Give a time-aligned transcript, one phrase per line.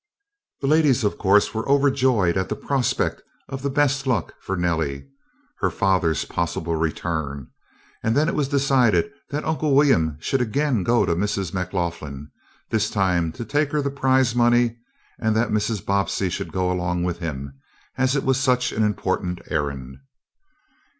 [0.61, 4.57] The ladies, of course, were overjoyed at the prospect of the best of luck for
[4.57, 5.05] Nellie
[5.59, 7.51] her father's possible return,
[8.01, 11.53] and then it was decided that Uncle William should again go to Mrs.
[11.53, 12.31] McLaughlin,
[12.71, 14.79] this time to take her the prize money,
[15.19, 15.85] and that Mrs.
[15.85, 17.59] Bobbsey should go along with him,
[17.95, 19.99] as it was such an important errand.